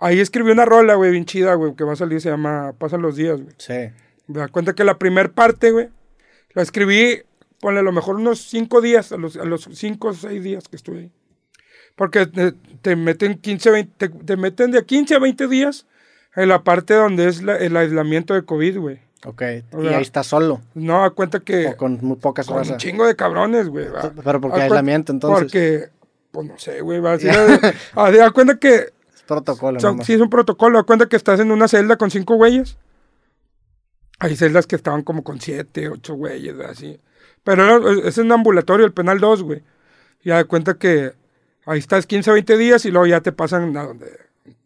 Ahí 0.00 0.18
escribí 0.20 0.50
una 0.50 0.64
rola, 0.64 0.94
güey, 0.94 1.10
bien 1.10 1.24
chida, 1.26 1.54
güey, 1.54 1.74
que 1.74 1.84
va 1.84 1.92
a 1.92 1.96
salir, 1.96 2.20
se 2.20 2.30
llama 2.30 2.72
Pasan 2.78 3.02
los 3.02 3.16
días, 3.16 3.40
güey. 3.40 3.54
Sí. 3.58 3.74
Me 4.26 4.38
da 4.40 4.48
cuenta 4.48 4.74
que 4.74 4.84
la 4.84 4.98
primer 4.98 5.32
parte, 5.32 5.70
güey, 5.72 5.88
la 6.54 6.62
escribí, 6.62 7.22
ponle 7.60 7.80
a 7.80 7.82
lo 7.82 7.92
mejor 7.92 8.16
unos 8.16 8.40
cinco 8.40 8.80
días, 8.80 9.12
a 9.12 9.16
los, 9.16 9.36
a 9.36 9.44
los 9.44 9.68
cinco 9.72 10.08
o 10.08 10.14
seis 10.14 10.42
días 10.42 10.68
que 10.68 10.76
estuve 10.76 10.98
ahí. 11.00 11.12
Porque 11.96 12.26
te, 12.26 12.52
te 12.80 12.96
meten 12.96 13.38
15, 13.38 13.70
20, 13.70 13.92
te, 13.96 14.08
te 14.08 14.36
meten 14.36 14.70
de 14.70 14.84
15 14.84 15.16
a 15.16 15.18
20 15.18 15.48
días 15.48 15.86
en 16.34 16.48
la 16.48 16.62
parte 16.64 16.94
donde 16.94 17.28
es 17.28 17.42
la- 17.42 17.56
el 17.58 17.76
aislamiento 17.76 18.32
de 18.34 18.44
COVID, 18.44 18.78
güey. 18.78 19.00
Ok. 19.26 19.42
O 19.72 19.82
Y 19.84 19.88
ahí 19.88 20.00
estás 20.00 20.28
solo. 20.28 20.62
No, 20.72 21.02
da 21.02 21.10
cuenta 21.10 21.40
que 21.40 21.66
O 21.66 21.76
con 21.76 21.98
muy 22.00 22.16
pocas 22.16 22.46
con 22.46 22.56
un 22.66 22.76
chingo 22.78 23.06
de 23.06 23.16
cabrones, 23.16 23.68
güey. 23.68 23.86
Pero 24.24 24.40
porque 24.40 24.58
Da 24.58 24.64
aislamiento, 24.64 25.12
entonces. 25.12 25.42
Porque, 25.42 25.88
pues 26.30 26.46
no 26.46 26.58
sé, 26.58 26.80
güey, 26.80 27.04
así 27.06 27.26
de- 27.26 27.74
ah, 27.96 28.10
da 28.10 28.30
cuenta 28.30 28.56
que 28.58 28.94
protocolo, 29.30 29.80
son- 29.80 30.04
sí 30.04 30.12
es 30.14 30.20
un 30.20 30.28
protocolo. 30.28 30.84
Cuenta 30.84 31.06
que 31.08 31.16
estás 31.16 31.40
en 31.40 31.50
una 31.50 31.68
celda 31.68 31.96
con 31.96 32.10
cinco 32.10 32.34
güeyes. 32.34 32.76
Hay 34.18 34.36
celdas 34.36 34.66
que 34.66 34.76
estaban 34.76 35.02
como 35.02 35.24
con 35.24 35.40
siete, 35.40 35.88
ocho 35.88 36.14
güeyes, 36.14 36.54
así. 36.60 37.00
Pero 37.42 37.90
es 38.06 38.18
un 38.18 38.30
ambulatorio, 38.32 38.84
el 38.84 38.92
penal 38.92 39.18
2, 39.18 39.42
güey. 39.42 39.62
Ya 40.22 40.34
da 40.34 40.44
cuenta 40.44 40.74
que 40.74 41.12
ahí 41.64 41.78
estás 41.78 42.06
15 42.06 42.30
o 42.30 42.34
20 42.34 42.58
días 42.58 42.84
y 42.84 42.90
luego 42.90 43.06
ya 43.06 43.22
te 43.22 43.32
pasan 43.32 43.74
a 43.76 43.84
donde 43.84 44.10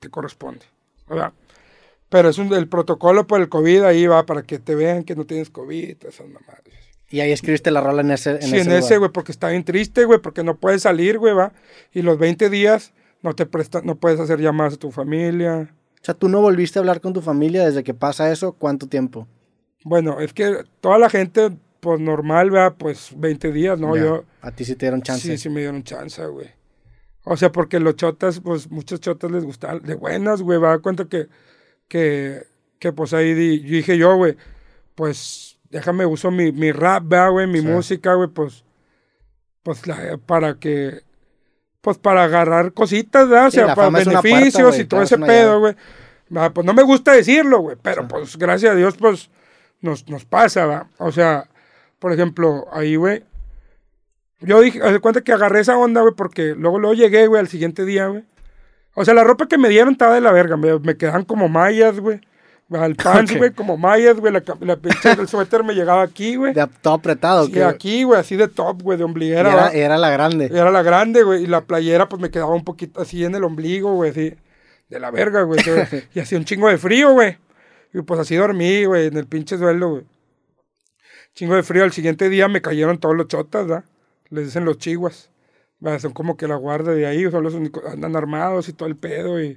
te 0.01 0.11
corresponde. 0.11 0.65
¿verdad? 1.09 1.33
Pero 2.09 2.29
es 2.31 2.39
un, 2.39 2.53
el 2.55 2.67
protocolo 2.69 3.27
por 3.27 3.41
el 3.41 3.49
COVID 3.49 3.83
ahí 3.83 4.07
va 4.07 4.25
para 4.27 4.43
que 4.43 4.59
te 4.59 4.75
vean 4.75 5.05
que 5.05 5.15
no 5.15 5.25
tienes 5.25 5.51
COVID, 5.51 6.05
esas 6.05 6.27
mamadas. 6.27 6.63
Y 7.11 7.21
ahí 7.21 7.31
escribiste 7.31 7.71
la 7.71 7.81
rola 7.81 8.01
en 8.01 8.11
ese. 8.11 8.31
En 8.33 8.43
sí, 8.43 8.57
ese 8.57 8.71
en 8.71 8.73
ese, 8.77 8.99
güey, 8.99 9.11
porque 9.13 9.31
está 9.31 9.49
bien 9.51 9.63
triste, 9.63 10.05
güey, 10.05 10.19
porque 10.21 10.43
no 10.43 10.57
puedes 10.57 10.83
salir, 10.83 11.19
güey, 11.19 11.35
va. 11.35 11.53
Y 11.93 12.03
los 12.03 12.19
20 12.19 12.51
días 12.51 12.93
no 13.25 13.35
te 13.35 13.45
presta, 13.47 13.81
no 13.83 13.97
puedes 13.97 14.21
hacer 14.21 14.39
llamadas 14.39 14.75
a 14.75 14.77
tu 14.77 14.93
familia. 14.93 15.75
O 16.01 16.05
sea, 16.05 16.15
tú 16.15 16.29
no 16.29 16.41
volviste 16.41 16.79
a 16.79 16.81
hablar 16.81 17.01
con 17.01 17.13
tu 17.13 17.21
familia 17.23 17.65
desde 17.67 17.83
que 17.83 17.95
pasa 17.95 18.31
eso. 18.31 18.53
¿Cuánto 18.53 18.87
tiempo? 18.87 19.27
Bueno, 19.83 20.21
es 20.21 20.33
que 20.33 20.63
toda 20.81 20.99
la 20.99 21.11
gente, 21.11 21.51
pues 21.81 21.99
normal, 22.01 22.55
va, 22.55 22.75
pues 22.77 23.13
20 23.17 23.51
días, 23.51 23.81
¿no? 23.81 23.97
Ya. 23.97 24.03
Yo, 24.05 24.25
A 24.43 24.51
ti 24.53 24.65
sí 24.65 24.77
te 24.77 24.87
dieron 24.87 25.03
chance. 25.03 25.27
sí, 25.27 25.37
sí 25.39 25.49
me 25.49 25.61
dieron 25.61 25.83
chance, 25.83 26.25
güey. 26.27 26.49
O 27.25 27.37
sea, 27.39 27.51
porque 27.51 27.81
los 27.81 27.97
chotas, 27.97 28.41
pues 28.41 28.71
muchos 28.71 29.01
chotas 29.01 29.31
les 29.31 29.45
gustaban, 29.45 29.83
de 29.83 29.95
buenas, 29.95 30.43
güey, 30.43 30.59
va 30.59 30.69
a 30.69 30.71
dar 30.73 30.81
cuenta 30.83 31.07
que, 31.07 31.27
que, 31.89 32.43
que 32.79 32.93
pues 32.93 33.15
ahí 33.15 33.33
di- 33.33 33.61
dije 33.61 33.97
yo, 33.97 34.15
güey, 34.17 34.37
pues 34.95 35.59
déjame 35.71 36.05
uso 36.05 36.31
mi, 36.31 36.53
mi 36.53 36.71
rap, 36.71 37.05
¿verdad, 37.09 37.31
güey, 37.31 37.47
mi 37.47 37.61
Sí. 37.61 37.67
música, 37.67 38.13
güey, 38.15 38.29
pues, 38.29 38.65
pues 39.63 39.87
la- 39.87 40.19
para 40.19 40.59
que, 40.59 41.01
pues 41.85 41.99
para 41.99 42.25
agarrar 42.25 42.73
cositas, 42.73 43.29
¿verdad? 43.29 43.49
O 43.49 43.51
sea, 43.51 43.75
para 43.75 43.91
puerta, 43.91 44.23
beneficios 44.23 44.79
y 44.79 44.87
todo 44.87 45.03
ese 45.03 45.19
pedo, 45.19 45.61
güey. 45.61 45.77
Va, 46.35 46.49
Pues 46.49 46.67
no 46.67 46.73
me 46.73 46.83
gusta 46.83 47.13
decirlo, 47.13 47.59
güey, 47.61 47.77
pero 47.81 48.03
Sí. 48.03 48.09
pues 48.11 48.39
gracias 48.39 48.73
a 48.73 48.75
Dios, 48.75 48.97
pues 48.97 49.31
nos, 49.83 50.09
nos 50.09 50.25
pasa, 50.25 50.65
¿va? 50.65 50.89
O 50.97 51.13
sea, 51.13 51.47
por 51.99 52.11
ejemplo, 52.13 52.67
ahí, 52.73 52.97
güey, 52.97 53.23
yo 54.41 54.63
dije, 54.63 54.81
haz 54.83 54.93
de 54.93 55.01
cuenta 55.01 55.21
que 55.21 55.33
agarré 55.33 55.61
esa 55.61 55.77
onda, 55.77 56.01
güey, 56.01 56.15
porque 56.15 56.55
luego, 56.57 56.79
luego 56.79 56.95
llegué, 56.95 57.27
güey, 57.27 57.39
al 57.41 57.49
siguiente 57.49 57.85
día, 57.85 58.07
güey. 58.07 58.25
O 58.95 59.05
sea, 59.05 59.13
la 59.13 59.23
ropa 59.25 59.47
que 59.47 59.59
me 59.59 59.69
dieron 59.69 59.93
estaba 59.93 60.15
de 60.15 60.23
la 60.23 60.33
verga, 60.33 60.57
me, 60.57 60.79
me 60.79 60.97
quedaban 60.97 61.25
como 61.25 61.51
mallas, 61.51 62.01
güey. 62.01 62.21
Al 62.77 62.95
pants, 62.97 63.37
güey, 63.37 63.53
como 63.53 63.77
mallas, 63.77 64.17
güey. 64.17 64.33
La, 64.33 64.41
pinche 64.77 65.13
el 65.19 65.29
suéter 65.29 65.65
me 65.65 65.75
llegaba 65.75 66.03
aquí, 66.03 66.37
güey. 66.37 66.53
De 66.53 66.67
todo 66.83 66.95
apretado. 66.95 67.47
Sí, 67.47 67.53
que 67.53 67.65
aquí, 67.65 68.05
güey, 68.05 68.21
así 68.21 68.37
de 68.37 68.49
top, 68.49 68.83
güey, 68.83 68.99
de 68.99 69.05
ombliguera. 69.05 69.71
era, 69.71 69.99
la 69.99 70.11
grande. 70.11 70.47
Era 70.47 70.71
la 70.71 70.83
grande, 70.83 71.23
güey. 71.23 71.45
Y 71.45 71.47
la 71.47 71.63
playera, 71.63 72.09
pues 72.09 72.21
me 72.21 72.31
quedaba 72.31 72.55
un 72.55 72.65
poquito 72.65 73.01
así 73.01 73.25
en 73.25 73.35
el 73.35 73.45
ombligo, 73.45 73.95
güey, 73.95 74.11
así. 74.11 74.35
De 74.89 75.01
la 75.01 75.11
verga, 75.11 75.43
güey. 75.43 75.61
y 76.15 76.21
hacía 76.21 76.39
un 76.39 76.45
chingo 76.45 76.69
de 76.69 76.79
frío, 76.79 77.13
güey. 77.13 77.39
Y 77.93 78.03
pues 78.03 78.21
así 78.21 78.37
dormí, 78.37 78.85
güey, 78.85 79.07
en 79.07 79.17
el 79.17 79.27
pinche 79.27 79.57
suelo, 79.57 79.91
güey. 79.91 80.05
Chingo 81.35 81.55
de 81.55 81.63
frío. 81.63 81.85
Al 81.85 81.93
siguiente 81.93 82.29
día 82.29 82.49
me 82.49 82.63
cayeron 82.63 82.99
todos 82.99 83.17
los 83.17 83.29
chotas, 83.29 83.67
¿verdad? 83.67 83.85
Les 84.31 84.47
dicen 84.47 84.65
los 84.65 84.79
chihuas. 84.79 85.31
¿verdad? 85.81 86.01
Son 86.01 86.13
como 86.13 86.37
que 86.37 86.49
la 86.49 86.57
guardia 86.57 86.93
de 86.93 87.07
ahí, 87.07 87.31
son 87.31 87.45
los 87.45 87.55
únicos. 87.55 87.85
Andan 87.85 88.17
armados 88.17 88.69
y 88.69 88.73
todo 88.73 88.89
el 88.89 88.97
pedo 88.97 89.41
y 89.43 89.57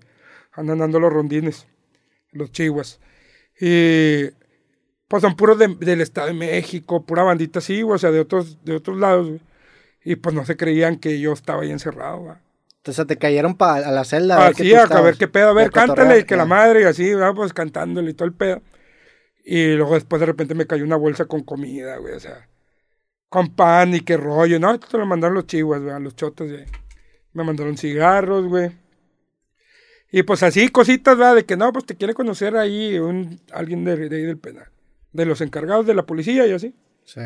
andan 0.54 0.80
dando 0.80 1.00
los 1.00 1.12
rondines. 1.12 1.68
Los 2.32 2.52
chihuas. 2.52 3.00
Y 3.60 4.26
pues 5.08 5.22
son 5.22 5.36
puros 5.36 5.58
de- 5.58 5.76
del 5.80 6.02
Estado 6.02 6.28
de 6.28 6.34
México, 6.34 7.06
pura 7.06 7.24
bandita 7.24 7.60
así, 7.60 7.82
güey, 7.82 7.96
o 7.96 8.00
sea, 8.00 8.12
de 8.12 8.20
otros, 8.20 8.64
de 8.66 8.76
otros 8.76 8.98
lados, 8.98 9.28
güey. 9.28 9.42
Y 10.04 10.16
pues 10.18 10.36
no 10.36 10.46
se 10.46 10.56
creían 10.58 10.98
que 10.98 11.20
yo 11.20 11.34
estaba 11.34 11.64
ahí 11.64 11.72
encerrado, 11.72 12.20
güey. 12.20 12.36
Entonces 12.78 13.08
te 13.08 13.18
cayeron 13.18 13.56
pa- 13.58 13.76
a 13.78 13.92
la 13.92 14.04
celda. 14.06 14.36
a 14.38 14.44
ver 14.46 14.54
Así, 14.54 14.74
a, 14.74 14.84
a 14.84 15.02
ver 15.02 15.18
qué 15.18 15.28
pedo, 15.28 15.50
a 15.50 15.54
ver, 15.54 15.72
cántale, 15.72 16.20
y 16.20 16.24
que 16.24 16.36
la 16.38 16.46
madre, 16.46 16.82
y 16.82 16.84
así, 16.86 17.14
¿verdad? 17.14 17.34
pues 17.36 17.54
cantándole 17.54 18.12
y 18.12 18.14
todo 18.14 18.28
el 18.28 18.34
pedo. 18.34 18.62
Y 19.44 19.74
luego 19.76 19.96
después 19.96 20.20
de 20.20 20.26
repente 20.26 20.56
me 20.56 20.68
cayó 20.68 20.84
una 20.84 20.96
bolsa 20.98 21.26
con 21.26 21.44
comida, 21.44 21.98
güey, 21.98 22.14
o 22.14 22.20
sea, 22.20 22.48
con 23.30 23.54
pan 23.56 23.94
y 23.96 24.02
qué 24.02 24.16
rollo. 24.18 24.60
No, 24.60 24.74
esto 24.74 24.88
te 24.90 24.98
lo 24.98 25.06
mandaron 25.06 25.36
los 25.36 25.48
chihuas, 25.48 25.82
güey, 25.82 26.02
los 26.02 26.16
chotos, 26.16 26.50
güey. 26.50 26.66
Me 27.34 27.44
mandaron 27.44 27.78
cigarros, 27.78 28.46
güey. 28.48 28.72
Y 30.12 30.24
pues 30.24 30.44
así, 30.44 30.70
cositas, 30.70 31.18
¿verdad? 31.18 31.36
De 31.36 31.46
que 31.46 31.58
no, 31.58 31.72
pues 31.74 31.86
te 31.86 31.96
quiere 31.96 32.14
conocer 32.14 32.56
ahí 32.56 32.98
un, 32.98 33.40
alguien 33.52 33.84
de, 33.84 34.10
de 34.10 34.16
ahí 34.16 34.24
del 34.24 34.38
penal. 34.38 34.70
De 35.12 35.26
los 35.26 35.42
encargados 35.42 35.86
de 35.86 35.94
la 35.94 36.06
policía 36.06 36.48
y 36.48 36.52
así. 36.52 36.74
Sí. 37.04 37.22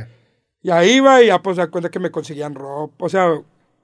Y 0.63 0.69
ahí 0.71 0.99
va 0.99 1.21
y 1.21 1.27
ya 1.27 1.41
pues 1.41 1.57
da 1.57 1.67
cuenta 1.67 1.89
que 1.89 1.99
me 1.99 2.11
conseguían 2.11 2.53
ropa, 2.53 3.05
o 3.05 3.09
sea, 3.09 3.41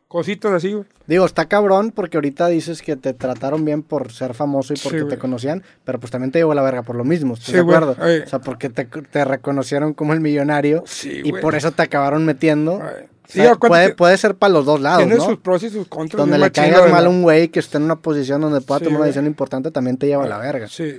cositas 0.08 0.52
así, 0.54 0.74
güey. 0.74 0.86
Digo, 1.06 1.26
está 1.26 1.46
cabrón 1.48 1.92
porque 1.92 2.18
ahorita 2.18 2.48
dices 2.48 2.82
que 2.82 2.96
te 2.96 3.14
trataron 3.14 3.66
bien 3.66 3.84
por 3.84 4.12
ser 4.12 4.34
famoso 4.34 4.74
y 4.74 4.78
porque 4.78 5.02
Sí, 5.02 5.08
te 5.08 5.18
conocían, 5.18 5.64
pero 5.84 6.00
pues 6.00 6.12
también 6.12 6.32
te 6.32 6.40
llevó 6.40 6.54
la 6.54 6.62
verga 6.62 6.84
por 6.84 6.96
lo 6.96 7.04
mismo, 7.04 7.34
¿estás 7.34 7.48
Sí, 7.48 7.54
de 7.54 7.60
acuerdo? 7.60 7.96
Ay. 8.00 8.20
O 8.20 8.28
sea, 8.28 8.40
porque 8.40 8.70
te, 8.70 8.86
te 8.86 9.26
reconocieron 9.26 9.94
como 9.94 10.14
el 10.14 10.20
millonario 10.22 10.84
Sí, 10.86 11.22
y 11.24 11.30
güey. 11.32 11.42
por 11.42 11.56
eso 11.56 11.72
te 11.72 11.82
acabaron 11.84 12.26
metiendo. 12.26 12.82
Ay. 12.82 13.06
O 13.06 13.30
Sí, 13.30 13.40
sea, 13.42 13.56
cuenta 13.56 13.68
puede, 13.68 13.96
puede 13.96 14.18
ser 14.18 14.36
para 14.36 14.54
los 14.54 14.66
dos 14.66 14.80
lados, 14.80 15.00
tiene 15.00 15.18
¿no? 15.18 15.26
sus 15.26 15.38
pros 15.40 15.62
y 15.64 15.70
sus 15.70 15.86
contras. 15.90 16.18
Donde 16.18 16.38
le 16.38 16.50
caigas 16.50 16.90
mal 16.90 17.06
a 17.06 17.10
un 17.10 17.24
güey 17.24 17.50
que 17.50 17.60
esté 17.60 17.76
en 17.76 17.84
una 17.84 17.98
posición 17.98 18.40
donde 18.40 18.62
pueda 18.62 18.80
Sí, 18.80 18.86
tomar 18.86 19.00
una 19.02 19.06
decisión 19.08 19.26
importante, 19.26 19.70
también 19.70 19.98
te 19.98 20.08
lleva 20.08 20.24
a 20.24 20.28
la 20.30 20.38
verga. 20.38 20.70
Sí, 20.70 20.98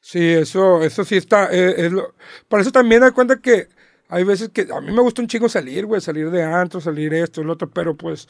sí, 0.00 0.28
eso, 0.28 0.84
eso 0.84 1.04
sí 1.04 1.16
está, 1.16 1.48
eh, 1.52 1.86
es 1.86 1.90
lo, 1.92 2.14
por 2.48 2.60
eso 2.60 2.70
también 2.70 3.00
da 3.00 3.10
cuenta 3.10 3.40
que 3.40 3.66
hay 4.08 4.24
veces 4.24 4.50
que 4.50 4.68
a 4.72 4.80
mí 4.80 4.92
me 4.92 5.00
gusta 5.00 5.22
un 5.22 5.28
chingo 5.28 5.48
salir, 5.48 5.86
güey, 5.86 6.00
salir 6.00 6.30
de 6.30 6.42
antro, 6.42 6.80
salir 6.80 7.12
esto, 7.14 7.40
el 7.40 7.50
otro, 7.50 7.68
pero 7.70 7.96
pues, 7.96 8.28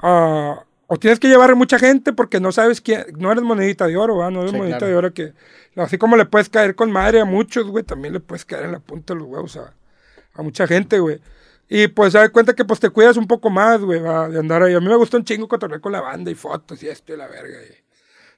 ah, 0.00 0.64
o 0.86 0.96
tienes 0.98 1.18
que 1.18 1.28
llevar 1.28 1.50
a 1.50 1.54
mucha 1.54 1.78
gente 1.78 2.12
porque 2.12 2.40
no 2.40 2.52
sabes 2.52 2.80
quién, 2.80 3.06
no 3.16 3.32
eres 3.32 3.42
monedita 3.42 3.86
de 3.86 3.96
oro, 3.96 4.18
¿va? 4.18 4.30
No 4.30 4.40
eres 4.40 4.52
Sí, 4.52 4.56
monedita 4.56 4.78
claro. 4.78 4.92
de 4.92 4.98
oro 4.98 5.14
que, 5.14 5.32
así 5.76 5.96
como 5.98 6.16
le 6.16 6.26
puedes 6.26 6.48
caer 6.48 6.74
con 6.74 6.90
madre 6.90 7.20
a 7.20 7.24
muchos, 7.24 7.66
güey, 7.66 7.84
también 7.84 8.12
le 8.12 8.20
puedes 8.20 8.44
caer 8.44 8.64
en 8.66 8.72
la 8.72 8.80
punta 8.80 9.14
de 9.14 9.20
los 9.20 9.28
huevos 9.28 9.56
a, 9.56 9.74
a 10.34 10.42
mucha 10.42 10.66
gente, 10.66 10.98
güey. 10.98 11.20
Y 11.68 11.88
pues 11.88 12.12
da 12.12 12.28
cuenta 12.28 12.54
que 12.54 12.64
pues 12.66 12.78
te 12.78 12.90
cuidas 12.90 13.16
un 13.16 13.26
poco 13.26 13.48
más, 13.48 13.80
güey, 13.80 14.00
va, 14.00 14.28
de 14.28 14.38
andar 14.38 14.62
ahí. 14.62 14.74
A 14.74 14.80
mí 14.80 14.86
me 14.86 14.96
gusta 14.96 15.16
un 15.16 15.24
chingo 15.24 15.48
cotorrear 15.48 15.80
con 15.80 15.92
la 15.92 16.02
banda 16.02 16.30
y 16.30 16.34
fotos 16.34 16.82
y 16.82 16.88
esto 16.88 17.14
y 17.14 17.16
la 17.16 17.26
verga. 17.26 17.58
Y, 17.62 17.84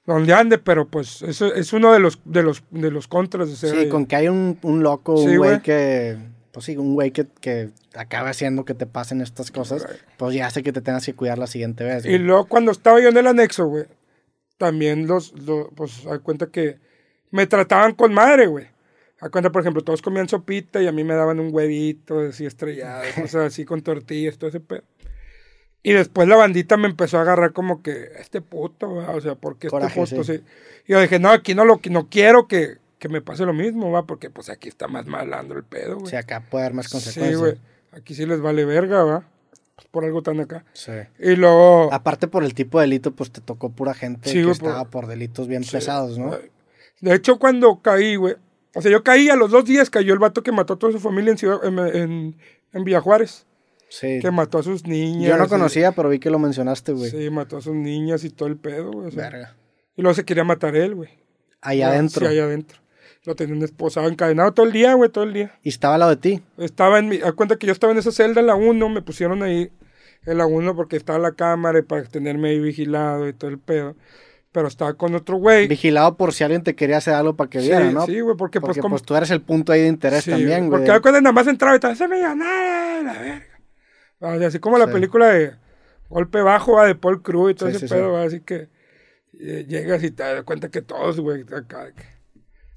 donde 0.06 0.32
ande, 0.32 0.58
pero 0.58 0.86
pues 0.86 1.22
eso 1.22 1.52
es 1.52 1.72
uno 1.72 1.92
de 1.92 1.98
los, 1.98 2.20
de 2.24 2.44
los, 2.44 2.62
de 2.70 2.92
los 2.92 3.08
contras 3.08 3.48
de 3.48 3.56
ser. 3.56 3.76
Sí, 3.76 3.88
con 3.88 4.06
que 4.06 4.14
hay 4.14 4.28
un, 4.28 4.56
un 4.62 4.82
loco, 4.84 5.14
un 5.14 5.36
güey. 5.36 5.60
que, 5.60 6.16
pues 6.56 6.64
sí, 6.64 6.76
un 6.78 6.94
güey 6.94 7.10
que, 7.10 7.26
que 7.42 7.68
acabe 7.94 8.30
haciendo 8.30 8.64
que 8.64 8.72
te 8.72 8.86
pasen 8.86 9.20
estas 9.20 9.50
cosas, 9.50 9.82
Right. 9.82 10.00
pues 10.16 10.34
ya 10.34 10.46
hace 10.46 10.62
que 10.62 10.72
te 10.72 10.80
tengas 10.80 11.04
que 11.04 11.12
cuidar 11.12 11.36
la 11.36 11.46
siguiente 11.46 11.84
vez. 11.84 12.06
Y 12.06 12.16
luego 12.16 12.46
cuando 12.46 12.72
estaba 12.72 12.98
yo 12.98 13.10
en 13.10 13.16
el 13.18 13.26
anexo, 13.26 13.66
güey, 13.66 13.84
también 14.56 15.06
los, 15.06 15.34
los 15.38 15.66
pues, 15.74 16.06
a 16.06 16.18
cuenta 16.20 16.46
que 16.46 16.78
me 17.30 17.46
trataban 17.46 17.92
con 17.92 18.14
madre, 18.14 18.46
güey. 18.46 18.68
A 19.20 19.28
cuenta, 19.28 19.52
por 19.52 19.60
ejemplo, 19.60 19.84
todos 19.84 20.00
comían 20.00 20.30
sopita 20.30 20.80
y 20.80 20.86
a 20.86 20.92
mí 20.92 21.04
me 21.04 21.12
daban 21.12 21.40
un 21.40 21.54
huevito 21.54 22.20
así 22.20 22.46
estrellado, 22.46 23.02
cosas 23.16 23.52
así 23.52 23.66
con 23.66 23.82
tortillas, 23.82 24.38
todo 24.38 24.48
ese 24.48 24.60
pedo. 24.60 24.84
Y 25.82 25.92
después 25.92 26.26
la 26.26 26.36
bandita 26.36 26.78
me 26.78 26.88
empezó 26.88 27.18
a 27.18 27.20
agarrar 27.20 27.52
como 27.52 27.82
que, 27.82 28.12
este 28.18 28.40
puto, 28.40 28.88
o 28.92 29.20
sea, 29.20 29.34
porque 29.34 29.66
este 29.66 29.88
puto, 29.90 30.24
sí. 30.24 30.38
sí. 30.38 30.42
Y 30.86 30.92
yo 30.92 31.02
dije, 31.02 31.18
no, 31.18 31.28
aquí 31.28 31.54
no 31.54 31.66
lo 31.66 31.82
no 31.90 32.08
quiero 32.08 32.48
que, 32.48 32.78
que 32.98 33.08
me 33.08 33.20
pase 33.20 33.44
lo 33.44 33.52
mismo, 33.52 33.90
va, 33.90 34.06
porque 34.06 34.30
pues 34.30 34.48
aquí 34.48 34.68
está 34.68 34.88
más 34.88 35.06
malando 35.06 35.54
el 35.54 35.64
pedo, 35.64 35.96
güey. 35.96 36.06
Sea, 36.10 36.20
acá 36.20 36.44
puede 36.50 36.64
haber 36.64 36.74
más 36.74 36.86
Sí, 36.86 36.92
consecuencias. 36.92 37.38
güey. 37.40 37.54
Aquí 37.92 38.14
sí 38.14 38.26
les 38.26 38.40
vale 38.40 38.64
verga, 38.64 39.04
va. 39.04 39.28
Pues 39.74 39.88
por 39.90 40.04
algo 40.04 40.22
tan 40.22 40.40
acá. 40.40 40.64
Sí. 40.72 40.92
Y 41.18 41.36
luego. 41.36 41.92
Aparte 41.92 42.28
por 42.28 42.42
el 42.44 42.54
tipo 42.54 42.78
de 42.78 42.84
delito, 42.86 43.12
pues 43.12 43.30
te 43.30 43.40
tocó 43.42 43.70
pura 43.70 43.92
gente 43.92 44.30
Sí, 44.30 44.42
que 44.42 44.50
estaba 44.50 44.86
por 44.86 45.06
delitos 45.06 45.48
bien 45.48 45.64
Sí. 45.64 45.72
pesados, 45.72 46.18
¿no? 46.18 46.34
De 47.00 47.14
hecho, 47.14 47.38
cuando 47.38 47.80
caí, 47.82 48.16
güey. 48.16 48.36
O 48.74 48.80
sea, 48.82 48.90
yo 48.90 49.02
caí 49.02 49.28
a 49.28 49.36
los 49.36 49.50
dos 49.50 49.64
días, 49.66 49.90
cayó 49.90 50.12
el 50.14 50.18
vato 50.18 50.42
que 50.42 50.52
mató 50.52 50.74
a 50.74 50.78
toda 50.78 50.92
su 50.92 51.00
familia 51.00 51.30
en, 51.32 51.38
Ciudad- 51.38 51.64
en, 51.64 51.78
en, 51.78 52.36
en 52.72 52.84
Villa 52.84 53.00
Juárez. 53.00 53.46
Sí. 53.88 54.18
Que 54.20 54.30
mató 54.30 54.58
a 54.58 54.62
sus 54.62 54.86
niñas. 54.86 55.28
Yo 55.30 55.36
no 55.36 55.44
y- 55.44 55.48
conocía, 55.48 55.92
pero 55.92 56.08
vi 56.08 56.18
que 56.18 56.30
lo 56.30 56.38
mencionaste, 56.38 56.92
güey. 56.92 57.10
Sí, 57.10 57.30
mató 57.30 57.58
a 57.58 57.60
sus 57.60 57.74
niñas 57.74 58.24
y 58.24 58.30
todo 58.30 58.48
el 58.48 58.56
pedo, 58.56 58.90
güey. 58.92 59.14
Verga. 59.14 59.54
y 59.94 60.02
luego 60.02 60.14
se 60.14 60.24
quería 60.24 60.44
matar 60.44 60.74
él, 60.76 60.94
güey. 60.94 61.10
Ahí 61.62 61.80
Ah, 61.82 61.88
adentro. 61.88 62.20
Sí, 62.26 62.32
ahí 62.32 62.38
adentro. 62.38 62.78
Lo 63.26 63.34
tenían 63.34 63.62
esposado, 63.62 64.08
encadenado 64.08 64.52
todo 64.52 64.64
el 64.66 64.72
día, 64.72 64.94
güey, 64.94 65.10
todo 65.10 65.24
el 65.24 65.32
día. 65.34 65.58
Y 65.62 65.68
estaba 65.68 65.94
al 65.94 66.00
lado 66.00 66.10
de 66.10 66.16
ti. 66.16 66.42
Estaba 66.58 66.98
en 67.00 67.08
mi. 67.08 67.16
A 67.22 67.32
cuenta 67.32 67.56
que 67.56 67.66
yo 67.66 67.72
estaba 67.72 67.92
en 67.92 67.98
esa 67.98 68.12
celda 68.12 68.40
en 68.40 68.46
la 68.46 68.54
1, 68.54 68.88
me 68.88 69.02
pusieron 69.02 69.42
ahí 69.42 69.70
en 70.24 70.38
la 70.38 70.46
1 70.46 70.74
porque 70.76 70.96
estaba 70.96 71.18
la 71.18 71.32
cámara 71.32 71.78
y 71.80 71.82
para 71.82 72.04
tenerme 72.04 72.50
ahí 72.50 72.60
vigilado 72.60 73.28
y 73.28 73.32
todo 73.32 73.50
el 73.50 73.58
pedo. 73.58 73.96
pero 74.52 74.68
estaba 74.68 74.94
con 74.94 75.14
otro 75.14 75.36
güey. 75.36 75.66
Vigilado 75.68 76.16
por 76.16 76.32
si 76.32 76.42
alguien 76.44 76.62
te 76.62 76.74
quería 76.74 76.96
hacer 76.96 77.12
algo 77.14 77.36
para 77.36 77.50
que 77.50 77.60
Sí, 77.60 77.66
viera, 77.68 77.90
¿no? 77.90 78.06
sí, 78.06 78.20
güey, 78.20 78.36
porque, 78.38 78.58
Porque 78.60 78.74
pues 78.80 78.82
como... 78.82 78.94
pues 78.94 79.02
tú 79.02 79.14
eres 79.14 79.30
el 79.30 79.42
punto 79.42 79.70
ahí 79.72 79.82
de 79.82 79.88
interés 79.88 80.24
sí, 80.24 80.30
también, 80.30 80.70
güey. 80.70 80.82
Porque 80.86 81.00
cuando 81.02 81.20
nada 81.20 81.32
más 81.32 81.46
entraba 81.46 81.74
y 81.74 81.76
estaba, 81.76 81.92
ese 81.92 82.08
millonario, 82.08 83.02
la 83.02 83.12
verga. 84.20 84.46
Así 84.46 84.58
como 84.58 84.78
la 84.78 84.86
película 84.86 85.26
de 85.28 85.52
Golpe 86.08 86.40
Bajo, 86.40 86.72
va, 86.72 86.86
de 86.86 86.94
Paul 86.94 87.20
Cruz 87.22 87.50
y 87.50 87.54
todo 87.54 87.68
ese 87.68 87.86
pedo, 87.86 88.16
así 88.16 88.40
que 88.40 88.68
eh, 89.38 89.66
llegas 89.68 90.02
y 90.02 90.10
te 90.10 90.22
das 90.22 90.42
cuenta 90.44 90.70
que 90.70 90.80
todos, 90.80 91.20
güey, 91.20 91.42
acá, 91.42 91.92
que- 91.92 92.15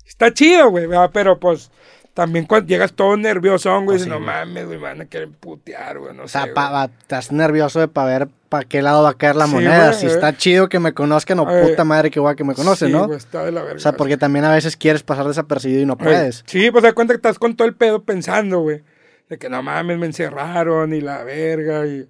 Está 0.09 0.33
chido, 0.33 0.69
güey, 0.69 0.87
pero 1.13 1.39
pues... 1.39 1.71
También 2.15 2.47
cuando 2.47 2.67
llegas 2.67 2.91
todo 2.91 3.15
nervioso, 3.15 3.69
güey, 3.75 3.85
Pues 3.85 3.97
dices, 4.01 4.05
sí, 4.07 4.09
no 4.09 4.19
mames, 4.19 4.65
güey, 4.65 4.77
me 4.77 4.83
van 4.83 4.99
a 5.01 5.05
querer 5.05 5.29
putear, 5.29 5.99
güey, 5.99 6.13
no 6.13 6.23
O 6.23 6.27
sé. 6.27 6.33
sea, 6.33 6.41
güey. 6.41 6.53
pa- 6.53 6.69
va- 6.69 6.89
estás 6.99 7.31
nervioso 7.31 7.79
de 7.79 7.87
para 7.87 8.07
ver 8.07 8.27
para 8.49 8.65
qué 8.65 8.81
lado 8.81 9.03
va 9.03 9.11
a 9.11 9.13
caer 9.13 9.37
la 9.37 9.45
Sí, 9.45 9.53
moneda. 9.53 9.85
güey, 9.89 9.99
si 9.99 10.07
eh. 10.07 10.09
está 10.09 10.35
chido 10.35 10.67
que 10.67 10.79
me 10.79 10.91
conozcan 10.93 11.39
o 11.39 11.49
Eh, 11.49 11.67
puta 11.69 11.85
madre 11.85 12.11
que 12.11 12.19
guay 12.19 12.35
que 12.35 12.43
me 12.43 12.55
conocen, 12.55 12.89
Sí, 12.89 12.93
¿no? 12.93 13.05
güey, 13.05 13.17
está 13.17 13.45
de 13.45 13.51
la 13.53 13.61
verga. 13.61 13.77
O 13.77 13.79
sea, 13.79 13.93
porque 13.93 14.17
también 14.17 14.43
a 14.43 14.51
veces 14.51 14.75
quieres 14.75 15.01
pasar 15.03 15.27
desapercibido 15.27 15.81
y 15.81 15.85
no 15.85 15.95
Ay, 15.99 16.05
puedes. 16.07 16.43
Sí, 16.47 16.69
pues 16.71 16.83
da 16.83 16.91
cuenta 16.93 17.13
que 17.13 17.17
estás 17.17 17.39
con 17.39 17.55
todo 17.55 17.67
el 17.67 17.75
pedo 17.75 18.03
pensando, 18.03 18.59
güey. 18.59 18.81
De 19.29 19.37
que 19.37 19.47
no 19.47 19.63
mames, 19.63 19.97
me 19.97 20.07
encerraron 20.07 20.93
y 20.93 20.99
la 20.99 21.23
verga 21.23 21.85
y, 21.85 22.05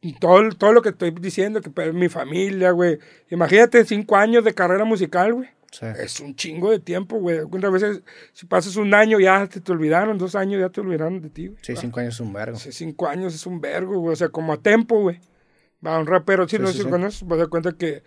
y 0.00 0.14
todo, 0.14 0.48
todo 0.58 0.72
lo 0.72 0.82
que 0.82 0.88
estoy 0.88 1.12
diciendo, 1.12 1.60
que 1.60 1.70
pues, 1.70 1.92
mi 1.94 2.08
familia, 2.08 2.72
güey. 2.72 2.98
Imagínate 3.30 3.84
cinco 3.84 4.16
años 4.16 4.42
de 4.42 4.54
carrera 4.54 4.84
musical, 4.84 5.34
güey. 5.34 5.48
Sí. 5.72 5.86
Es 5.98 6.20
un 6.20 6.36
chingo 6.36 6.70
de 6.70 6.78
tiempo, 6.80 7.18
güey. 7.18 7.38
Algunas 7.38 7.72
veces, 7.72 8.02
si 8.34 8.46
pasas 8.46 8.76
un 8.76 8.92
año 8.94 9.18
ya 9.18 9.46
te, 9.48 9.60
te 9.60 9.72
olvidaron, 9.72 10.18
dos 10.18 10.34
años 10.36 10.60
ya 10.60 10.68
te 10.68 10.80
olvidaron 10.82 11.20
de 11.22 11.30
ti, 11.30 11.46
güey. 11.48 11.58
Sí, 11.62 11.74
cinco 11.76 11.98
años 12.00 12.14
es 12.14 12.20
un 12.20 12.32
vergo. 12.32 12.56
Hace 12.56 12.72
cinco 12.72 13.08
años 13.08 13.34
es 13.34 13.46
un 13.46 13.60
vergo, 13.60 13.98
güey. 13.98 14.12
O 14.12 14.16
sea, 14.16 14.28
como 14.28 14.52
a 14.52 14.58
tempo, 14.58 15.00
güey. 15.00 15.18
Va, 15.84 15.98
un 15.98 16.06
rapero, 16.06 16.46
si 16.46 16.56
Sí, 16.56 16.62
no 16.62 16.68
sí, 16.68 16.74
sé 16.74 16.78
si 16.80 16.84
sí. 16.84 16.90
conoces, 16.90 17.22
vas 17.26 17.36
a 17.36 17.40
dar 17.40 17.48
cuenta 17.48 17.72
que 17.72 18.02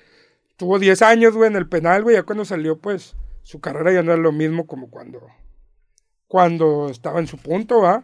tuvo 0.57 0.79
10 0.79 1.01
años, 1.01 1.35
güey, 1.35 1.49
en 1.49 1.57
el 1.57 1.67
penal, 1.67 2.03
güey. 2.03 2.15
Ya 2.15 2.23
cuando 2.23 2.45
salió, 2.45 2.77
pues, 2.77 3.15
su 3.43 3.59
carrera 3.59 3.91
ya 3.91 4.03
no 4.03 4.13
era 4.13 4.21
lo 4.21 4.31
mismo 4.31 4.67
como 4.67 4.89
cuando, 4.89 5.27
cuando 6.27 6.89
estaba 6.89 7.19
en 7.19 7.27
su 7.27 7.37
punto, 7.37 7.81
¿va? 7.81 8.03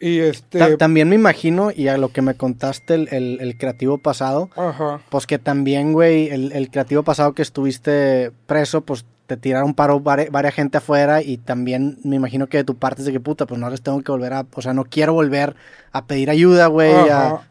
Y 0.00 0.20
este... 0.20 0.58
Ta- 0.58 0.76
también 0.78 1.08
me 1.10 1.14
imagino, 1.14 1.70
y 1.74 1.88
a 1.88 1.98
lo 1.98 2.08
que 2.10 2.22
me 2.22 2.34
contaste 2.34 2.94
el, 2.94 3.08
el- 3.12 3.38
el 3.40 3.58
creativo 3.58 3.98
pasado, 3.98 4.48
Ajá. 4.56 5.00
pues 5.10 5.26
que 5.26 5.38
también, 5.38 5.92
güey, 5.92 6.28
el, 6.30 6.52
el 6.52 6.70
creativo 6.70 7.02
pasado 7.02 7.34
que 7.34 7.42
estuviste 7.42 8.32
preso, 8.46 8.80
pues 8.80 9.04
te 9.26 9.36
tiraron 9.36 9.74
paro 9.74 10.00
vari- 10.00 10.28
varias 10.30 10.54
gente 10.54 10.78
afuera 10.78 11.22
y 11.22 11.36
también 11.36 11.98
me 12.02 12.16
imagino 12.16 12.48
que 12.48 12.56
de 12.56 12.64
tu 12.64 12.74
parte 12.76 13.02
es 13.02 13.06
de 13.06 13.12
que 13.12 13.20
puta, 13.20 13.46
pues 13.46 13.60
no 13.60 13.70
les 13.70 13.80
tengo 13.82 14.00
que 14.02 14.10
volver 14.10 14.32
a, 14.32 14.44
o 14.52 14.62
sea, 14.62 14.72
no 14.74 14.84
quiero 14.84 15.12
volver 15.12 15.54
a 15.92 16.06
pedir 16.06 16.30
ayuda, 16.30 16.66
güey, 16.66 16.92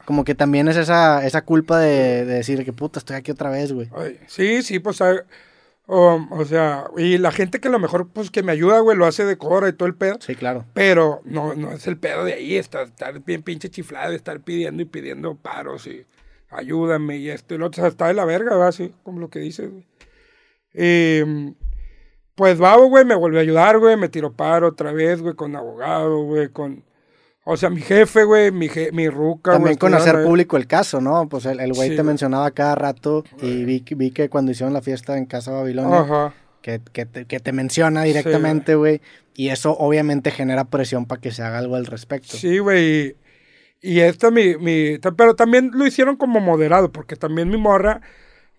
como 0.04 0.26
que 0.26 0.36
también 0.36 0.68
es 0.68 0.76
esa, 0.76 1.26
esa 1.26 1.44
culpa 1.44 1.80
de, 1.80 2.26
de 2.26 2.34
decir 2.34 2.66
que 2.66 2.74
puta, 2.74 3.00
estoy 3.00 3.16
aquí 3.16 3.32
otra 3.32 3.50
vez, 3.50 3.72
güey. 3.72 3.88
Sí, 4.28 4.62
sí, 4.64 4.80
pues, 4.80 5.00
o 5.92 6.46
sea, 6.46 6.86
y 6.98 7.18
la 7.18 7.32
gente 7.32 7.60
que 7.60 7.68
a 7.68 7.72
lo 7.72 7.80
mejor, 7.80 8.10
pues, 8.10 8.30
que 8.30 8.44
me 8.44 8.52
ayuda, 8.52 8.80
güey, 8.80 8.96
lo 8.96 9.06
hace 9.06 9.26
de 9.26 9.38
cora 9.38 9.70
y 9.70 9.74
todo 9.74 9.88
el 9.88 9.96
pedo. 9.96 10.18
Sí, 10.20 10.36
claro. 10.36 10.66
Pero 10.74 11.22
no, 11.26 11.56
no 11.56 11.72
es 11.72 11.88
el 11.88 11.98
pedo 11.98 12.24
de 12.24 12.34
ahí, 12.34 12.58
estar, 12.58 12.86
estar 12.86 13.20
bien 13.24 13.42
pinche 13.42 13.70
chiflado, 13.70 14.14
estar 14.14 14.40
pidiendo 14.40 14.84
y 14.84 14.86
pidiendo 14.86 15.36
paros 15.36 15.88
y 15.88 16.06
ayúdame 16.52 17.18
y 17.18 17.30
esto 17.30 17.56
y 17.56 17.58
lo 17.58 17.68
otro. 17.68 17.82
O 17.82 17.84
sea, 17.84 17.90
está 17.90 18.08
de 18.08 18.14
la 18.14 18.26
verga, 18.26 18.56
va, 18.56 18.68
así 18.68 18.94
como 19.04 19.20
lo 19.20 19.30
que 19.30 19.40
dices, 19.40 19.72
güey. 19.72 19.88
Y, 20.74 21.56
pues 22.36 22.60
Babo, 22.60 22.86
güey, 22.86 23.04
me 23.04 23.16
volvió 23.16 23.40
a 23.40 23.42
ayudar, 23.42 23.80
güey, 23.80 23.98
me 23.98 24.10
tiró 24.10 24.32
paro 24.32 24.68
otra 24.68 24.92
vez, 24.92 25.22
güey, 25.22 25.34
con 25.34 25.56
abogado, 25.56 26.24
güey, 26.24 26.50
con... 26.50 26.84
O 27.52 27.58
sea, 27.58 27.70
mi 27.70 27.82
jefe, 27.82 28.24
güey, 28.24 28.52
mi, 28.52 28.68
je- 28.70 28.92
mi 28.92 29.10
ruca, 29.10 29.52
También 29.54 29.74
güey. 29.74 29.78
con 29.78 29.94
hacer 29.94 30.00
estuvieron 30.08 30.22
ahí. 30.22 30.28
público 30.30 30.58
el 30.58 30.68
caso, 30.68 31.02
¿no? 31.02 31.28
Pues 31.30 31.46
el, 31.46 31.60
el 31.60 31.74
güey 31.74 31.90
Sí, 31.90 31.96
te 31.96 32.02
güey. 32.02 32.08
mencionaba 32.08 32.52
cada 32.52 32.76
rato 32.76 33.24
y 33.42 33.64
vi, 33.66 33.82
que- 33.82 33.96
vi 33.96 34.12
que 34.12 34.30
cuando 34.30 34.52
hicieron 34.52 34.74
la 34.74 34.82
fiesta 34.82 35.18
en 35.18 35.26
Casa 35.26 35.52
Babilonia, 35.52 36.00
Ajá. 36.00 36.34
que, 36.62 36.80
que 36.94 37.06
te, 37.06 37.26
que 37.26 37.40
te 37.40 37.52
menciona 37.52 38.04
directamente, 38.04 38.76
güey, 38.76 39.02
y 39.36 39.50
eso 39.50 39.76
obviamente 39.78 40.32
genera 40.32 40.66
presión 40.66 41.06
para 41.06 41.22
que 41.22 41.32
se 41.32 41.42
haga 41.44 41.58
algo 41.58 41.76
al 41.76 41.86
respecto. 41.86 42.38
Sí, 42.38 42.60
güey. 42.60 43.08
Y, 43.08 43.16
y 43.82 44.00
esta 44.02 44.30
mi, 44.32 44.58
mi. 44.58 44.98
Pero 45.16 45.36
también 45.36 45.72
lo 45.74 45.88
hicieron 45.88 46.18
como 46.18 46.40
moderado, 46.42 46.92
porque 46.92 47.16
también 47.16 47.50
mi 47.50 47.58
morra 47.58 48.02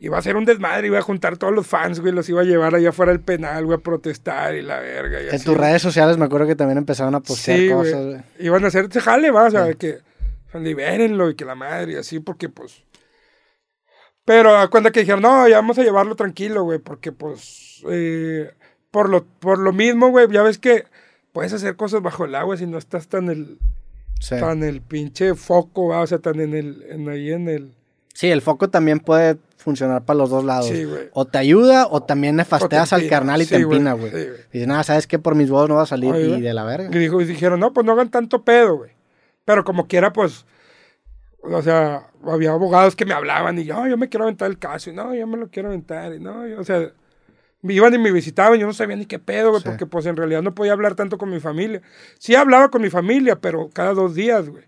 iba 0.00 0.16
a 0.16 0.20
hacer 0.20 0.34
un 0.36 0.46
desmadre, 0.46 0.86
iba 0.86 0.98
a 0.98 1.02
juntar 1.02 1.36
todos 1.36 1.54
los 1.54 1.66
fans, 1.66 2.00
güey, 2.00 2.12
los 2.12 2.28
iba 2.28 2.40
a 2.40 2.44
llevar 2.44 2.74
allá 2.74 2.88
afuera 2.88 3.12
del 3.12 3.20
penal, 3.20 3.66
güey, 3.66 3.78
a 3.78 3.82
protestar 3.82 4.54
y 4.54 4.62
la 4.62 4.80
verga. 4.80 5.22
Y 5.22 5.28
En 5.28 5.34
así, 5.34 5.44
tus 5.44 5.56
redes 5.56 5.82
sociales 5.82 6.16
me 6.16 6.24
acuerdo 6.24 6.46
que 6.46 6.56
también 6.56 6.78
empezaron 6.78 7.14
a 7.14 7.20
postear 7.20 7.58
Sí, 7.58 7.68
cosas, 7.68 8.06
güey. 8.06 8.20
Iban 8.38 8.64
a 8.64 8.68
hacer 8.68 8.86
ese 8.86 9.00
jale, 9.00 9.30
va, 9.30 9.44
o 9.44 9.50
sea, 9.50 9.72
que 9.74 9.98
libérenlo 10.54 11.30
y 11.30 11.36
que 11.36 11.44
la 11.44 11.54
madre, 11.54 11.92
y 11.92 11.96
así, 11.96 12.18
porque 12.18 12.48
pues. 12.48 12.82
Pero 14.24 14.56
a 14.56 14.68
cuenta 14.68 14.90
que 14.90 15.00
dijeron, 15.00 15.22
no, 15.22 15.46
ya 15.48 15.56
vamos 15.56 15.78
a 15.78 15.82
llevarlo 15.82 16.16
tranquilo, 16.16 16.64
güey, 16.64 16.78
porque 16.78 17.12
pues. 17.12 17.82
eh, 17.90 18.50
por, 18.90 19.10
lo, 19.10 19.24
por 19.24 19.58
lo 19.58 19.72
mismo, 19.72 20.08
güey, 20.08 20.26
ya 20.30 20.42
ves 20.42 20.58
que 20.58 20.86
puedes 21.32 21.52
hacer 21.52 21.76
cosas 21.76 22.00
bajo 22.00 22.24
el 22.24 22.34
agua 22.34 22.56
si 22.56 22.66
no 22.66 22.78
estás 22.78 23.08
tan 23.08 23.28
el. 23.28 23.58
Sí. 24.20 24.38
tan 24.38 24.62
el 24.62 24.82
pinche 24.82 25.34
foco, 25.34 25.88
¿va? 25.88 26.00
o 26.00 26.06
sea, 26.06 26.18
tan 26.18 26.40
en 26.40 26.54
el, 26.54 26.84
en 26.90 27.08
ahí 27.08 27.32
en 27.32 27.48
el... 27.48 27.74
Sí, 28.14 28.30
el 28.30 28.42
foco 28.42 28.68
también 28.68 29.00
puede 29.00 29.38
funcionar 29.56 30.04
para 30.04 30.18
los 30.18 30.30
dos 30.30 30.44
lados. 30.44 30.68
Sí, 30.68 30.84
güey. 30.84 31.08
o 31.12 31.26
te 31.26 31.38
ayuda 31.38 31.86
o 31.90 32.02
también 32.02 32.36
nefasteas 32.36 32.92
al 32.92 33.08
carnal 33.08 33.42
y 33.42 33.44
Sí, 33.44 33.50
te 33.50 33.56
empina, 33.56 33.92
güey. 33.92 34.10
Sí. 34.10 34.28
Dices, 34.52 34.68
nada, 34.68 34.82
¿sabes 34.82 35.06
qué? 35.06 35.18
Por 35.18 35.34
mis 35.34 35.50
huevos 35.50 35.68
no 35.68 35.76
va 35.76 35.82
a 35.82 35.86
salir 35.86 36.12
Oye, 36.12 36.38
y 36.38 36.40
de 36.40 36.54
la 36.54 36.64
verga. 36.64 36.90
Y, 36.92 36.98
dijo, 36.98 37.20
y 37.20 37.24
dijeron, 37.24 37.60
no, 37.60 37.72
pues 37.72 37.86
no 37.86 37.92
hagan 37.92 38.10
tanto 38.10 38.42
pedo, 38.42 38.76
güey. 38.76 38.92
Pero 39.44 39.64
como 39.64 39.86
quiera, 39.86 40.12
pues, 40.12 40.46
o 41.42 41.62
sea, 41.62 42.10
había 42.26 42.52
abogados 42.52 42.96
que 42.96 43.04
me 43.04 43.14
hablaban 43.14 43.58
y 43.58 43.64
yo, 43.64 43.86
yo 43.86 43.96
me 43.96 44.08
quiero 44.08 44.24
aventar 44.24 44.50
el 44.50 44.58
caso, 44.58 44.90
y 44.90 44.92
no, 44.92 45.14
yo 45.14 45.26
me 45.26 45.36
lo 45.36 45.48
quiero 45.48 45.68
aventar, 45.68 46.14
y 46.14 46.20
no, 46.20 46.46
yo, 46.46 46.60
o 46.60 46.64
sea, 46.64 46.92
me 47.62 47.74
iban 47.74 47.94
y 47.94 47.98
me 47.98 48.12
visitaban, 48.12 48.58
yo 48.58 48.66
no 48.66 48.72
sabía 48.72 48.96
ni 48.96 49.06
qué 49.06 49.18
pedo, 49.18 49.50
güey, 49.50 49.62
porque 49.62 49.86
pues 49.86 50.06
en 50.06 50.16
realidad 50.16 50.42
no 50.42 50.54
podía 50.54 50.72
hablar 50.72 50.94
tanto 50.94 51.18
con 51.18 51.30
mi 51.30 51.40
familia. 51.40 51.82
Sí 52.18 52.34
hablaba 52.34 52.70
con 52.70 52.80
mi 52.80 52.90
familia, 52.90 53.40
pero 53.40 53.68
cada 53.72 53.92
dos 53.92 54.14
días, 54.14 54.48
güey. 54.48 54.64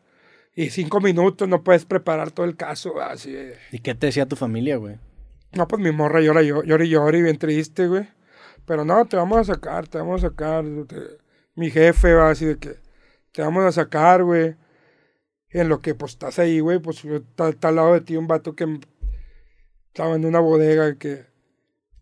Y 0.55 0.71
cinco 0.71 1.01
minutos 1.01 1.49
no 1.49 1.63
puedes 1.65 1.85
preparar 1.87 2.31
todo 2.31 2.45
el 2.47 2.57
caso, 2.57 3.01
así. 3.01 3.35
¿Y 3.71 3.79
qué 3.79 3.95
te 3.95 4.07
decía 4.07 4.27
tu 4.27 4.37
familia, 4.37 4.77
güey? 4.77 4.97
No, 5.53 5.67
pues 5.69 5.81
mi 5.83 5.93
morra 5.93 6.21
llora, 6.21 6.43
llora, 6.43 6.67
llora 6.67 6.85
y 6.85 6.89
llora 6.89 7.19
y 7.19 7.23
bien 7.23 7.39
triste, 7.39 7.87
güey. 7.89 8.09
Pero 8.67 8.85
no, 8.85 9.05
te 9.07 9.17
vamos 9.17 9.39
a 9.39 9.45
sacar, 9.55 9.89
te 9.89 9.99
vamos 9.99 10.23
a 10.23 10.29
sacar. 10.29 10.65
te- 10.87 11.19
Mi 11.55 11.71
jefe 11.71 12.15
va 12.15 12.31
así 12.31 12.45
de 12.47 12.59
que 12.59 12.77
te 13.33 13.43
vamos 13.43 13.65
a 13.65 13.73
sacar, 13.73 14.23
güey. 14.25 14.57
En 15.51 15.69
lo 15.69 15.81
que 15.81 15.95
pues 15.95 16.13
estás 16.13 16.39
ahí, 16.39 16.61
güey, 16.61 16.79
pues 16.79 17.05
está, 17.05 17.49
está 17.51 17.69
al 17.69 17.77
lado 17.77 17.93
de 17.95 18.01
ti 18.01 18.17
un 18.17 18.27
vato 18.27 18.55
que 18.55 18.79
estaba 19.89 20.15
en 20.17 20.25
una 20.25 20.41
bodega 20.41 20.97
que 20.97 21.27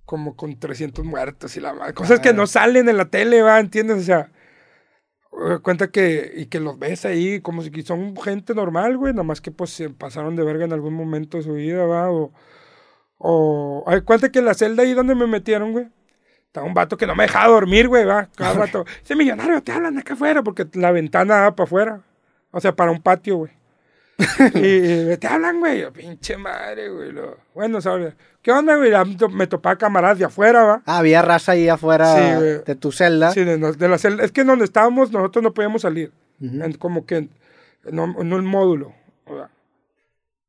como 0.05 0.37
con 0.37 0.59
300 0.59 1.05
muertos 1.05 1.57
y 1.57 1.61
la 1.61 1.73
madre. 1.73 1.95
Cosas 1.95 2.21
que 2.21 2.33
no 2.33 2.47
salen 2.47 2.89
en 2.89 2.97
la 2.97 3.07
tele, 3.11 3.43
va, 3.43 3.59
¿entiendes? 3.61 3.99
O 3.99 4.03
sea, 4.03 4.31
cuenta 5.63 5.91
que, 5.91 6.33
y 6.37 6.47
que 6.47 6.61
los 6.61 6.79
ves 6.79 7.05
ahí 7.05 7.41
como 7.41 7.63
si 7.63 7.71
son 7.83 8.17
gente 8.17 8.55
normal, 8.55 8.97
güey, 8.97 9.13
nada 9.13 9.23
más 9.23 9.41
que 9.41 9.51
pues 9.51 9.71
se 9.71 9.91
pasaron 9.91 10.37
de 10.37 10.45
verga 10.45 10.65
en 10.65 10.73
algún 10.73 10.95
momento 10.95 11.37
de 11.37 11.45
su 11.45 11.55
vida, 11.55 11.85
va, 11.87 12.11
o, 12.11 12.33
o, 13.19 13.85
ay, 13.87 14.03
cuenta 14.03 14.31
que 14.31 14.41
en 14.41 14.47
la 14.47 14.55
celda 14.55 14.83
ahí 14.83 14.93
donde 14.93 15.15
me 15.15 15.27
metieron, 15.27 15.73
güey, 15.73 15.89
estaba 16.47 16.67
un 16.67 16.75
vato 16.75 16.97
que 16.97 17.07
no 17.07 17.15
me 17.15 17.25
dejaba 17.25 17.49
dormir, 17.49 17.89
güey, 17.89 18.05
va, 18.05 18.29
cada 18.37 18.55
rato, 18.67 18.85
ese 19.03 19.17
millonario 19.17 19.63
te 19.63 19.73
hablan 19.73 19.99
acá 19.99 20.15
afuera, 20.15 20.43
porque 20.43 20.67
la 20.75 20.91
ventana 20.91 21.37
daba 21.37 21.57
para 21.57 21.65
afuera, 21.65 22.03
o 22.51 22.61
sea, 22.61 22.75
para 22.75 22.91
un 22.91 23.01
patio, 23.01 23.37
güey. 23.39 23.60
y, 24.55 25.17
te 25.19 25.27
hablan, 25.27 25.61
güey, 25.61 25.81
yo, 25.81 25.93
pinche 25.93 26.37
madre, 26.37 26.89
güey. 26.91 27.13
lo- 27.13 27.37
bueno, 27.55 27.81
¿sabes? 27.81 28.15
¿Qué 28.43 28.53
onda, 28.53 28.77
güey? 28.77 28.91
Me 28.91 29.17
to- 29.17 29.29
Me 29.29 29.47
topaba 29.47 29.77
camaradas 29.77 30.19
de 30.19 30.25
afuera, 30.25 30.63
va. 30.65 30.83
Ah, 30.87 30.99
había 30.99 31.23
raza 31.23 31.53
ahí 31.53 31.69
afuera 31.69 32.15
Sí, 32.15 32.63
de 32.67 32.75
tu 32.77 32.93
celda. 32.93 33.33
Sí, 33.33 33.45
de, 33.45 33.57
de 33.59 33.89
la 33.89 33.99
celda. 33.99 34.25
Es 34.25 34.33
que 34.33 34.45
donde 34.45 34.65
estábamos 34.65 35.11
nosotros 35.13 35.43
no 35.43 35.53
podíamos 35.55 35.83
salir. 35.83 36.13
En- 36.41 36.73
como 36.75 37.05
que 37.07 37.17
en, 37.17 37.31
no, 37.91 38.05
en 38.21 38.33
un 38.33 38.47
módulo. 38.47 38.95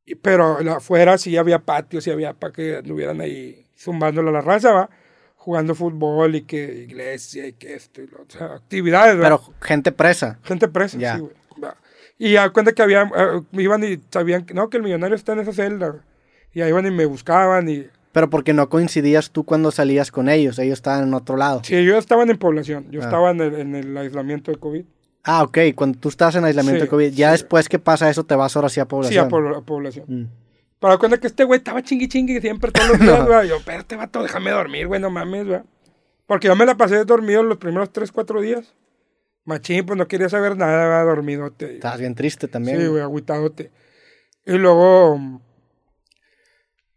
Y- 0.06 0.16
pero 0.16 0.58
afuera 0.74 1.18
sí 1.18 1.38
había 1.38 1.60
patios, 1.60 2.04
sí 2.04 2.12
había 2.12 2.34
para 2.34 2.54
que 2.54 2.78
anduvieran 2.78 3.22
ahí 3.22 3.66
zumbándole 3.78 4.30
a 4.30 4.34
la 4.34 4.42
raza, 4.42 4.72
va. 4.72 4.90
Jugando 5.36 5.74
fútbol 5.74 6.36
y 6.36 6.44
que 6.44 6.86
iglesia 6.88 7.48
y 7.48 7.54
que 7.54 7.74
esto 7.74 8.02
y 8.02 8.08
lo 8.08 8.22
otro. 8.22 8.38
Sea, 8.38 8.54
actividades, 8.56 9.18
¿va? 9.18 9.24
Pero 9.24 9.42
gente 9.60 9.92
presa. 9.92 10.38
Gente 10.44 10.68
presa, 10.68 10.98
Ya. 11.00 11.16
sí, 11.16 11.22
güey. 11.22 11.34
Y 12.24 12.36
a 12.36 12.50
cuenta 12.52 12.72
que 12.74 12.84
había, 12.84 13.04
eh, 13.04 13.42
iban 13.54 13.84
y 13.84 14.00
sabían 14.12 14.46
que 14.46 14.54
no, 14.54 14.70
que 14.70 14.78
el 14.78 14.84
millonario 14.84 15.16
está 15.16 15.34
en 15.34 15.40
esa 15.40 15.54
celda. 15.54 15.96
Y 16.54 16.62
ahí 16.62 16.70
iban 16.70 16.86
y 16.86 16.92
me 16.92 17.06
buscaban 17.06 17.68
y... 17.68 17.88
Pero 18.12 18.30
porque 18.30 18.54
no 18.54 18.70
coincidías 18.70 19.32
tú 19.32 19.44
cuando 19.44 19.72
salías 19.72 20.12
con 20.12 20.30
ellos. 20.30 20.60
Ellos 20.60 20.74
estaban 20.78 21.08
en 21.08 21.14
otro 21.16 21.36
lado. 21.36 21.62
Sí, 21.64 21.76
ellos 21.76 21.98
estaban 21.98 22.30
en 22.30 22.38
población. 22.38 22.86
Yo 22.92 23.02
Ah. 23.02 23.06
estaba 23.06 23.32
en 23.32 23.42
el, 23.42 23.56
en 23.56 23.76
el 23.76 23.98
aislamiento 23.98 24.52
de 24.52 24.58
COVID. 24.58 24.84
Ah, 25.24 25.42
ok. 25.44 25.58
Cuando 25.74 25.98
tú 26.00 26.10
estabas 26.10 26.36
en 26.36 26.44
aislamiento 26.44 26.80
Sí, 26.82 26.86
de 26.86 26.90
COVID. 26.90 27.14
Ya 27.14 27.30
sí. 27.30 27.32
después 27.42 27.68
que 27.70 27.80
pasa 27.80 28.10
eso, 28.10 28.24
te 28.24 28.36
vas 28.36 28.56
ahora 28.56 28.70
sí 28.70 28.80
a 28.80 28.84
Sí, 28.84 28.90
población. 28.90 29.26
a, 29.26 29.30
po- 29.30 29.56
a 29.58 29.62
población. 29.66 30.06
Mm. 30.08 30.26
Para 30.80 30.98
cuenta 31.00 31.18
que 31.20 31.28
este 31.28 31.44
güey 31.44 31.58
estaba 31.58 31.82
chingui 31.82 32.08
chingui 32.08 32.40
siempre 32.42 32.72
todos 32.72 32.90
los 32.90 33.00
días, 33.00 33.26
güey. 33.26 33.48
Yo, 33.48 33.56
espérate, 33.58 33.96
vato, 33.96 34.22
déjame 34.22 34.52
dormir, 34.52 34.88
güey, 34.88 35.00
no 35.02 35.10
mames, 35.10 35.48
güey. 35.48 35.62
Porque 36.28 36.48
yo 36.48 36.56
me 36.56 36.66
la 36.66 36.76
pasé 36.76 37.04
dormido 37.06 37.42
los 37.44 37.58
primeros 37.58 37.92
3, 37.92 38.12
4 38.12 38.42
días. 38.42 38.74
Machín, 39.46 39.86
pues 39.86 39.98
no 39.98 40.08
quería 40.08 40.30
saber 40.30 40.56
nada, 40.56 41.04
güey, 41.04 41.16
dormidote. 41.16 41.76
Estabas 41.76 42.00
bien 42.00 42.16
triste 42.16 42.48
también. 42.48 42.80
Sí, 42.80 42.88
güey, 42.88 43.02
agüitadote. 43.02 43.72
Y 44.46 44.54
luego, 44.54 45.20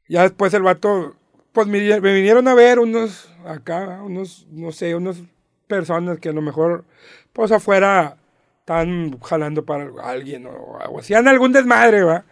Ya 0.09 0.23
después 0.23 0.53
el 0.55 0.63
vato, 0.63 1.17
pues 1.53 1.67
me, 1.67 2.01
me 2.01 2.15
vinieron 2.15 2.47
a 2.49 2.55
ver 2.55 2.79
unos, 2.79 3.31
acá, 3.47 4.03
unos, 4.03 4.47
no 4.51 4.73
sé, 4.73 4.95
unas 4.95 5.23
personas 5.67 6.19
que 6.19 6.29
a 6.29 6.33
lo 6.33 6.43
mejor, 6.43 6.85
pues 7.33 7.51
afuera 7.53 8.19
están 8.61 9.19
jalando 9.21 9.65
para 9.65 9.91
alguien 10.03 10.47
o, 10.47 10.51
o 10.53 10.99
hacían 10.99 11.29
algún 11.29 11.53
desmadre, 11.53 12.03
va. 12.03 12.25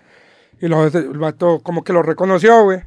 Y 0.61 0.69
luego 0.69 0.97
el 0.97 1.19
vato 1.19 1.61
como 1.61 1.83
que 1.83 1.93
lo 1.93 2.03
reconoció, 2.03 2.63
güey. 2.65 2.81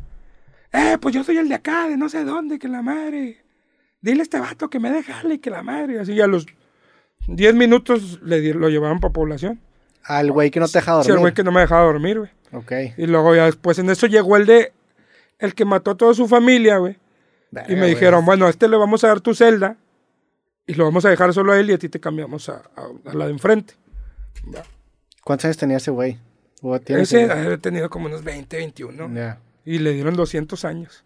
Eh, 0.71 0.97
pues 0.99 1.13
yo 1.15 1.23
soy 1.23 1.37
el 1.37 1.49
de 1.49 1.55
acá, 1.55 1.87
de 1.87 1.97
no 1.97 2.09
sé 2.09 2.23
dónde, 2.23 2.59
que 2.59 2.67
la 2.67 2.81
madre. 2.81 3.43
Dile 4.01 4.21
a 4.21 4.23
este 4.23 4.39
vato 4.39 4.69
que 4.69 4.79
me 4.79 4.91
deja 4.91 5.21
y 5.27 5.39
que 5.39 5.49
la 5.49 5.63
madre. 5.63 5.99
Así 5.99 6.19
a 6.21 6.27
los 6.27 6.45
10 7.27 7.55
minutos 7.55 8.19
le 8.23 8.53
lo 8.53 8.69
llevaban 8.69 8.99
para 8.99 9.13
población. 9.13 9.59
Al 10.03 10.31
güey 10.31 10.51
que 10.51 10.59
no 10.59 10.67
te 10.67 10.77
deja 10.79 10.91
Sí, 11.01 11.09
dormir. 11.09 11.11
el 11.15 11.19
güey 11.19 11.33
que 11.33 11.43
no 11.43 11.51
me 11.51 11.61
dejaba 11.61 11.83
dormir, 11.85 12.19
güey. 12.19 12.31
Ok. 12.51 12.71
Y 12.97 13.07
luego 13.07 13.35
ya 13.35 13.45
después 13.45 13.79
en 13.79 13.89
eso 13.89 14.07
llegó 14.07 14.37
el 14.37 14.45
de... 14.45 14.71
El 15.39 15.53
que 15.55 15.65
mató 15.65 15.91
a 15.91 15.95
toda 15.97 16.13
su 16.13 16.27
familia, 16.27 16.77
güey. 16.77 16.97
Verga, 17.51 17.67
Y 17.71 17.73
me 17.73 17.81
güey. 17.81 17.89
dijeron, 17.95 18.23
bueno, 18.25 18.45
a 18.45 18.49
este 18.49 18.67
le 18.67 18.77
vamos 18.77 19.03
a 19.03 19.07
dar 19.07 19.19
tu 19.21 19.33
celda. 19.33 19.75
Y 20.67 20.75
lo 20.75 20.85
vamos 20.85 21.03
a 21.05 21.09
dejar 21.09 21.33
solo 21.33 21.51
a 21.53 21.59
él 21.59 21.69
y 21.69 21.73
a 21.73 21.77
ti 21.77 21.89
te 21.89 21.99
cambiamos 21.99 22.47
a, 22.49 22.61
a- 22.75 23.09
a 23.09 23.13
la 23.13 23.25
de 23.25 23.31
enfrente. 23.31 23.73
Ya. 24.51 24.63
¿Cuántos 25.23 25.45
años 25.45 25.57
tenía 25.57 25.77
ese 25.77 25.91
güey? 25.91 26.17
¿O 26.61 26.79
tiene 26.79 27.01
Ese 27.01 27.23
ese- 27.23 27.31
ha 27.53 27.57
tenido 27.57 27.89
como 27.89 28.05
unos 28.07 28.23
20, 28.23 28.57
21. 28.57 29.13
Ya. 29.13 29.39
Y 29.65 29.79
le 29.79 29.91
dieron 29.93 30.15
200 30.15 30.63
años. 30.65 31.03